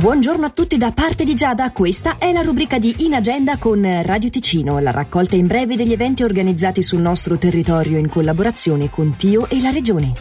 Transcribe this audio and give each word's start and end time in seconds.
Buongiorno 0.00 0.46
a 0.46 0.48
tutti 0.48 0.78
da 0.78 0.92
parte 0.92 1.24
di 1.24 1.34
Giada, 1.34 1.72
questa 1.72 2.16
è 2.16 2.32
la 2.32 2.40
rubrica 2.40 2.78
di 2.78 3.04
In 3.04 3.12
Agenda 3.12 3.58
con 3.58 3.86
Radio 4.02 4.30
Ticino, 4.30 4.78
la 4.78 4.92
raccolta 4.92 5.36
in 5.36 5.46
breve 5.46 5.76
degli 5.76 5.92
eventi 5.92 6.22
organizzati 6.22 6.82
sul 6.82 7.02
nostro 7.02 7.36
territorio 7.36 7.98
in 7.98 8.08
collaborazione 8.08 8.88
con 8.88 9.14
Tio 9.18 9.46
e 9.50 9.60
la 9.60 9.68
Regione. 9.68 10.14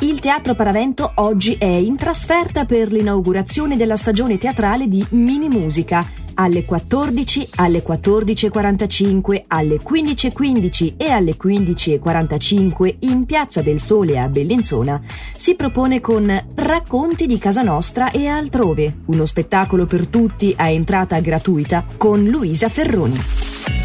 Il 0.00 0.20
Teatro 0.20 0.54
Paravento 0.54 1.12
oggi 1.16 1.56
è 1.58 1.66
in 1.66 1.96
trasferta 1.96 2.64
per 2.64 2.90
l'inaugurazione 2.90 3.76
della 3.76 3.96
stagione 3.96 4.38
teatrale 4.38 4.88
di 4.88 5.04
Mini 5.10 5.48
Musica 5.48 6.24
alle 6.36 6.64
14, 6.64 7.48
alle 7.56 7.82
14.45, 7.86 9.44
alle 9.46 9.76
15.15 9.76 10.94
e 10.96 11.10
alle 11.10 11.36
15.45 11.36 12.96
in 13.00 13.24
Piazza 13.24 13.62
del 13.62 13.80
Sole 13.80 14.18
a 14.18 14.28
Bellinzona 14.28 15.00
si 15.36 15.54
propone 15.54 16.00
con 16.00 16.44
Racconti 16.54 17.26
di 17.26 17.38
casa 17.38 17.62
nostra 17.62 18.10
e 18.10 18.26
altrove, 18.26 19.02
uno 19.06 19.24
spettacolo 19.24 19.86
per 19.86 20.06
tutti 20.06 20.54
a 20.56 20.68
entrata 20.70 21.20
gratuita 21.20 21.84
con 21.96 22.24
Luisa 22.24 22.68
Ferroni. 22.68 23.75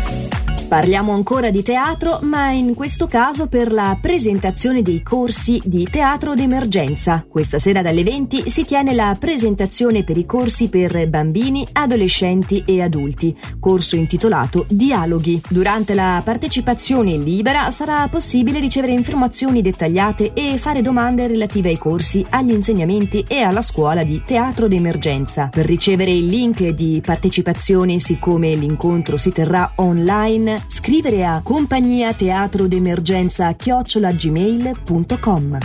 Parliamo 0.71 1.11
ancora 1.11 1.51
di 1.51 1.63
teatro, 1.63 2.19
ma 2.21 2.51
in 2.51 2.75
questo 2.75 3.05
caso 3.05 3.47
per 3.47 3.73
la 3.73 3.97
presentazione 4.01 4.81
dei 4.81 5.03
corsi 5.03 5.59
di 5.65 5.85
teatro 5.91 6.33
d'emergenza. 6.33 7.25
Questa 7.27 7.59
sera 7.59 7.81
dalle 7.81 8.03
20 8.03 8.49
si 8.49 8.63
tiene 8.63 8.93
la 8.93 9.13
presentazione 9.19 10.05
per 10.05 10.17
i 10.17 10.25
corsi 10.25 10.69
per 10.69 11.09
bambini, 11.09 11.67
adolescenti 11.73 12.63
e 12.65 12.81
adulti, 12.81 13.37
corso 13.59 13.97
intitolato 13.97 14.65
Dialoghi. 14.69 15.41
Durante 15.49 15.93
la 15.93 16.21
partecipazione 16.23 17.17
libera 17.17 17.69
sarà 17.69 18.07
possibile 18.07 18.61
ricevere 18.61 18.93
informazioni 18.93 19.61
dettagliate 19.61 20.31
e 20.31 20.57
fare 20.57 20.81
domande 20.81 21.27
relative 21.27 21.67
ai 21.67 21.77
corsi, 21.77 22.25
agli 22.29 22.51
insegnamenti 22.51 23.25
e 23.27 23.41
alla 23.41 23.61
scuola 23.61 24.05
di 24.05 24.23
teatro 24.25 24.69
d'emergenza. 24.69 25.49
Per 25.51 25.65
ricevere 25.65 26.11
il 26.11 26.27
link 26.27 26.65
di 26.69 27.01
partecipazione, 27.05 27.99
siccome 27.99 28.55
l'incontro 28.55 29.17
si 29.17 29.33
terrà 29.33 29.73
online, 29.75 30.59
scrivere 30.67 31.25
a 31.25 31.41
compagnia 31.43 32.13
teatro 32.13 32.67
d'emergenza 32.67 33.51
chiocciolagmail.com. 33.53 35.57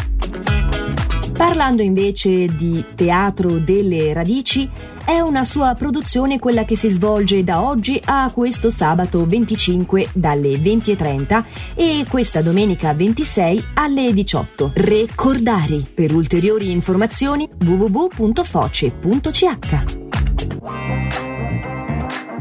Parlando 1.36 1.82
invece 1.82 2.46
di 2.46 2.82
Teatro 2.94 3.58
delle 3.58 4.14
Radici, 4.14 4.70
è 5.04 5.20
una 5.20 5.44
sua 5.44 5.74
produzione 5.74 6.38
quella 6.38 6.64
che 6.64 6.76
si 6.76 6.88
svolge 6.88 7.44
da 7.44 7.62
oggi 7.62 8.00
a 8.06 8.30
questo 8.32 8.70
sabato 8.70 9.26
25 9.26 10.08
dalle 10.14 10.56
20.30 10.56 11.44
e 11.74 12.06
questa 12.08 12.40
domenica 12.40 12.94
26 12.94 13.64
alle 13.74 14.14
18. 14.14 14.72
Recordari. 14.74 15.86
Per 15.94 16.14
ulteriori 16.14 16.70
informazioni 16.70 17.46
www.foce.ch. 17.64 20.05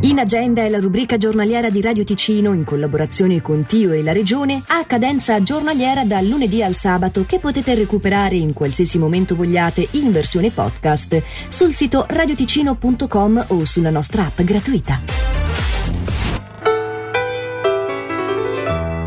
In 0.02 0.20
agenda 0.20 0.62
è 0.62 0.70
la 0.70 0.80
rubrica 0.80 1.18
giornaliera 1.18 1.70
di 1.70 1.82
Radio 1.82 2.04
Ticino 2.04 2.54
in 2.54 2.66
collaborazione 2.66 3.42
con 3.42 3.66
Tio 3.66 3.92
e 3.94 4.04
la 4.04 4.12
Regione 4.12 4.62
a 4.68 4.84
cadenza 4.84 5.42
giornaliera 5.42 6.04
dal 6.04 6.26
lunedì 6.26 6.62
al 6.62 6.76
sabato 6.76 7.26
che 7.26 7.40
potete 7.40 7.74
recuperare 7.76 8.36
in 8.36 8.54
qualsiasi 8.54 9.00
momento 9.00 9.36
vogliate 9.36 9.88
in 9.92 10.12
versione 10.12 10.52
podcast 10.52 11.24
sul 11.48 11.72
sito 11.74 12.06
radioticino.com 12.08 13.46
o 13.48 13.66
sulla 13.66 13.90
nostra 13.90 14.26
app 14.26 14.42
gratuita. 14.42 15.00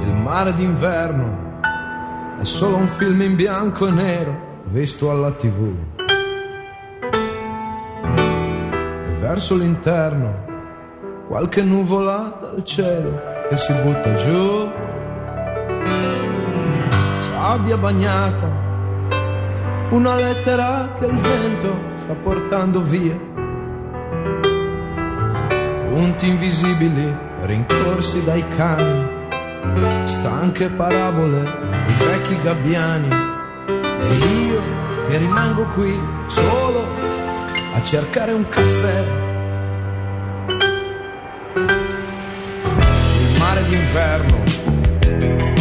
Il 0.01 0.15
mare 0.15 0.55
d'inverno 0.55 1.61
è 2.41 2.45
solo 2.45 2.77
un 2.77 2.89
film 2.89 3.21
in 3.21 3.37
bianco 3.37 3.87
e 3.87 3.91
nero 3.91 4.63
visto 4.71 5.11
alla 5.11 5.33
tv. 5.33 5.75
E 9.07 9.19
verso 9.21 9.55
l'interno 9.55 10.48
qualche 11.29 11.63
nuvola 11.63 12.39
dal 12.41 12.65
cielo 12.65 13.21
che 13.51 13.57
si 13.59 13.71
butta 13.83 14.15
giù, 14.15 14.73
sabbia 17.21 17.77
bagnata, 17.77 18.49
una 19.91 20.15
lettera 20.15 20.95
che 20.99 21.05
il 21.05 21.17
vento 21.17 21.75
sta 21.99 22.15
portando 22.15 22.81
via, 22.81 23.15
punti 25.93 26.29
invisibili 26.29 27.15
rincorsi 27.43 28.25
dai 28.25 28.45
cani, 28.57 29.07
stanche 30.05 30.71
parabole 30.71 31.43
di 31.43 32.05
vecchi 32.07 32.41
gabbiani, 32.41 33.09
e 33.67 34.15
io 34.47 34.61
che 35.09 35.19
rimango 35.19 35.65
qui 35.75 35.95
solo 36.27 36.87
a 37.75 37.83
cercare 37.83 38.33
un 38.33 38.49
caffè 38.49 39.27
d'inverno 43.69 44.39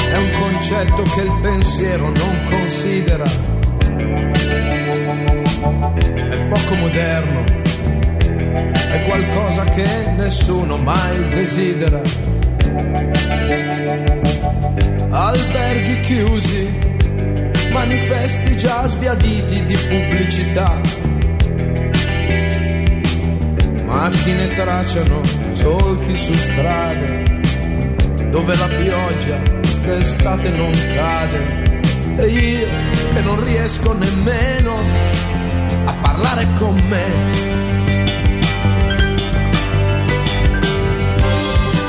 è 0.09 0.17
un 0.17 0.31
concetto 0.39 1.03
che 1.03 1.21
il 1.21 1.39
pensiero 1.41 2.09
non 2.09 2.45
considera. 2.49 3.25
È 6.29 6.47
poco 6.47 6.75
moderno, 6.75 7.43
è 7.43 9.03
qualcosa 9.05 9.63
che 9.65 9.85
nessuno 10.15 10.77
mai 10.77 11.29
desidera. 11.29 12.01
Alberghi 15.09 15.99
chiusi, 15.99 16.79
manifesti 17.71 18.57
già 18.57 18.87
sbiaditi 18.87 19.65
di 19.65 19.75
pubblicità. 19.75 20.81
Macchine 23.83 24.47
tracciano 24.49 25.21
solchi 25.53 26.15
su 26.15 26.33
strade 26.33 27.36
dove 28.29 28.55
la 28.55 28.67
pioggia 28.67 29.37
d'estate 29.81 30.51
non 30.51 30.71
cade 30.93 31.67
e 32.17 32.27
io 32.27 32.67
che 33.13 33.21
non 33.21 33.43
riesco 33.43 33.93
nemmeno 33.93 34.79
a 35.85 35.93
parlare 36.01 36.47
con 36.57 36.75
me. 36.89 37.05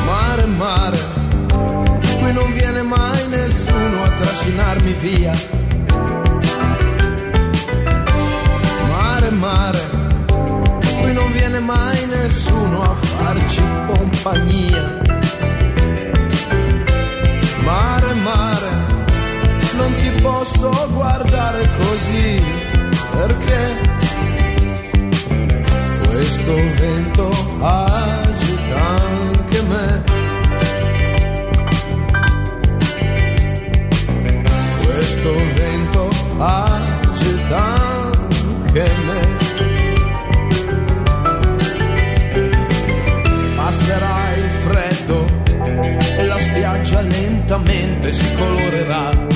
Mare, 0.05 0.47
mare, 0.47 0.99
qui 2.21 2.33
non 2.33 2.53
viene 2.53 2.83
mai 2.83 3.29
nessuno 3.29 4.05
a 4.05 4.11
trascinarmi 4.11 4.93
via. 4.93 5.33
Mare, 8.91 9.31
mare, 9.31 9.81
qui 11.01 11.13
non 11.13 11.33
viene 11.33 11.59
mai 11.59 12.07
nessuno 12.07 12.83
a 12.83 12.95
farci 12.95 13.63
compagnia 13.87 15.08
guardare 21.19 21.69
così 21.81 22.41
perché 23.11 23.63
questo 26.07 26.55
vento 26.55 27.29
agita 27.61 28.87
anche 28.87 29.63
me. 29.63 30.03
Questo 34.85 35.33
vento 35.55 36.09
agita 36.39 37.65
anche 37.65 38.87
me. 39.07 39.37
Passerà 43.57 44.35
il 44.37 44.51
freddo 44.51 45.27
e 46.17 46.25
la 46.27 46.39
spiaggia 46.39 47.01
lentamente 47.01 48.13
si 48.13 48.35
colorerà. 48.37 49.28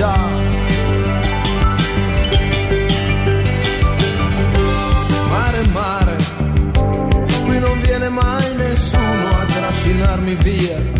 già. 0.00 0.16
Mare, 5.28 5.62
mare, 5.72 6.16
qui 7.44 7.58
non 7.58 7.78
viene 7.80 8.08
mai 8.08 8.54
nessuno 8.56 9.28
a 9.40 9.44
trascinarmi 9.44 10.34
via 10.36 10.99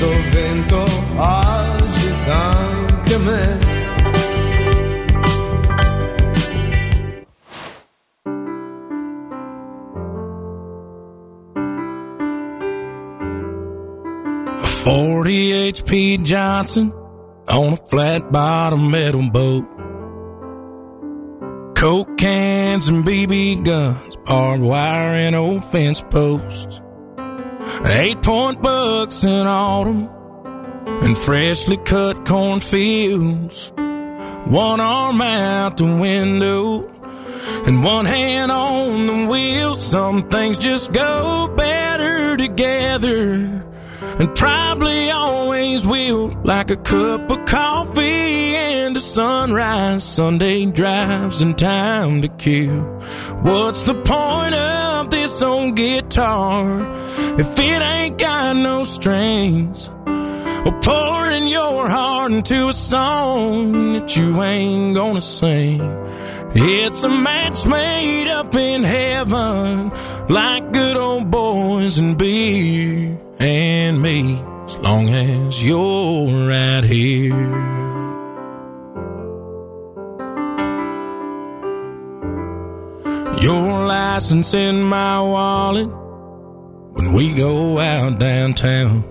questo 0.00 0.08
vento 0.30 0.84
agita 1.16 2.58
anche 2.58 3.18
me. 3.18 3.58
A 14.62 14.82
40 14.82 15.28
H.P. 15.68 16.22
Johnson 16.22 16.92
on 17.48 17.74
a 17.74 17.76
flat 17.76 18.30
bottom 18.30 18.90
metal 18.90 19.28
boat. 19.30 19.66
Coke 21.74 22.16
cans 22.16 22.88
and 22.88 23.04
BB 23.04 23.64
guns, 23.64 24.16
barbed 24.24 24.62
wire 24.62 25.16
and 25.16 25.34
old 25.34 25.64
fence 25.66 26.02
posts. 26.10 26.80
Eight 27.86 28.22
point 28.22 28.60
bucks 28.62 29.24
in 29.24 29.46
autumn 29.46 30.08
and 30.86 31.16
freshly 31.16 31.78
cut 31.78 32.26
cornfields. 32.26 33.72
One 33.74 34.80
arm 34.80 35.20
out 35.22 35.76
the 35.78 35.84
window 35.84 36.88
and 37.66 37.82
one 37.82 38.04
hand 38.04 38.52
on 38.52 39.06
the 39.06 39.26
wheel. 39.26 39.76
Some 39.76 40.28
things 40.28 40.58
just 40.58 40.92
go 40.92 41.52
better 41.56 42.36
together 42.36 43.32
and 43.32 44.34
probably 44.34 45.10
always 45.10 45.86
will. 45.86 46.28
Like 46.44 46.70
a 46.70 46.76
cup 46.76 47.30
of 47.30 47.46
coffee 47.46 48.02
and 48.56 48.96
a 48.96 49.00
sunrise, 49.00 50.04
Sunday 50.04 50.66
drives 50.66 51.40
and 51.40 51.56
time 51.56 52.22
to 52.22 52.28
kill. 52.28 52.82
What's 53.42 53.82
the 53.82 53.94
point 53.94 54.54
of 54.54 54.79
this 55.30 55.42
old 55.42 55.76
guitar 55.76 56.82
if 57.38 57.56
it 57.56 57.82
ain't 57.82 58.18
got 58.18 58.56
no 58.56 58.82
strings? 58.82 59.88
Or 60.66 60.78
pouring 60.80 61.46
your 61.46 61.88
heart 61.88 62.32
into 62.32 62.68
a 62.68 62.72
song 62.72 63.92
that 63.92 64.16
you 64.16 64.42
ain't 64.42 64.94
gonna 64.96 65.22
sing. 65.22 65.80
It's 66.54 67.04
a 67.04 67.08
match 67.08 67.64
made 67.64 68.28
up 68.28 68.54
in 68.56 68.82
heaven, 68.82 69.92
like 70.28 70.72
good 70.72 70.96
old 70.96 71.30
boys 71.30 71.98
and 71.98 72.18
beer 72.18 73.16
and 73.38 74.02
me, 74.02 74.42
as 74.64 74.78
long 74.78 75.08
as 75.10 75.62
you're 75.62 76.48
right 76.48 76.82
here. 76.82 77.69
License 84.20 84.52
in 84.52 84.82
my 84.82 85.18
wallet 85.18 85.88
when 85.88 87.14
we 87.14 87.32
go 87.32 87.78
out 87.78 88.18
downtown. 88.18 89.02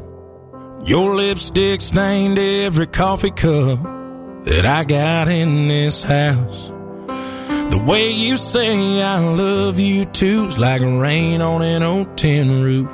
Your 0.85 1.15
lipstick 1.15 1.81
stained 1.81 2.37
every 2.37 2.85
coffee 2.85 3.31
cup 3.31 3.81
that 4.43 4.67
I 4.67 4.83
got 4.83 5.27
in 5.27 5.67
this 5.67 6.03
house. 6.03 6.67
The 7.71 7.83
way 7.87 8.11
you 8.11 8.37
say 8.37 9.01
I 9.01 9.17
love 9.17 9.79
you 9.79 10.05
too 10.05 10.45
is 10.45 10.59
like 10.59 10.83
rain 10.83 11.41
on 11.41 11.63
an 11.63 11.81
old 11.81 12.15
tin 12.15 12.61
roof. 12.61 12.91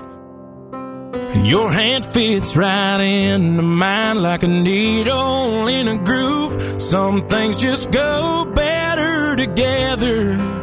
And 0.71 1.45
your 1.45 1.69
hand 1.69 2.05
fits 2.05 2.55
right 2.55 3.01
into 3.01 3.61
mine 3.61 4.21
like 4.21 4.43
a 4.43 4.47
needle 4.47 5.67
in 5.67 5.89
a 5.89 5.97
groove. 5.97 6.81
Some 6.81 7.27
things 7.27 7.57
just 7.57 7.91
go 7.91 8.45
better 8.55 9.35
together 9.35 10.54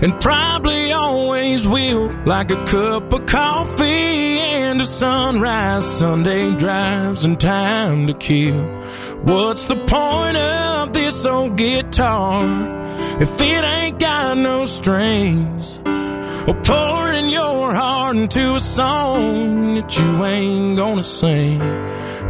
and 0.00 0.20
probably 0.20 0.92
always 0.92 1.66
will. 1.66 2.08
Like 2.24 2.50
a 2.50 2.64
cup 2.66 3.12
of 3.12 3.26
coffee 3.26 4.38
and 4.38 4.80
a 4.80 4.84
sunrise, 4.84 5.84
Sunday 5.84 6.54
drives 6.56 7.24
and 7.24 7.38
time 7.40 8.06
to 8.06 8.14
kill. 8.14 8.64
What's 9.22 9.64
the 9.64 9.76
point 9.76 10.36
of 10.36 10.92
this 10.92 11.24
old 11.26 11.56
guitar 11.56 12.44
if 13.20 13.40
it 13.40 13.64
ain't 13.64 13.98
got 13.98 14.38
no 14.38 14.64
strings? 14.64 15.78
Or 16.48 16.54
pouring 16.54 17.28
your 17.28 17.74
heart 17.74 18.16
into 18.16 18.54
a 18.54 18.60
song 18.60 19.74
that 19.74 19.94
you 19.98 20.24
ain't 20.24 20.76
gonna 20.78 21.04
sing. 21.04 21.60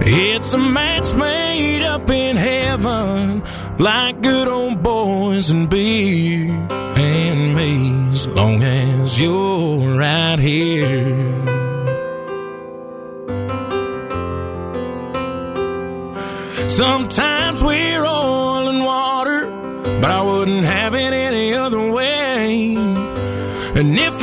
It's 0.00 0.52
a 0.52 0.58
match 0.58 1.14
made 1.14 1.84
up 1.84 2.10
in 2.10 2.36
heaven, 2.36 3.44
like 3.78 4.20
good 4.20 4.48
old 4.48 4.82
boys 4.82 5.50
and 5.50 5.70
beer 5.70 6.50
and 6.50 7.54
me, 7.54 8.10
as 8.10 8.26
long 8.26 8.60
as 8.60 9.20
you're 9.20 9.96
right 9.96 10.38
here. 10.40 11.38
Sometimes 16.68 17.62
And 23.78 23.96
if 23.96 24.17